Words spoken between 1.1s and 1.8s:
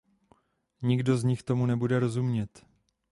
z nich tomu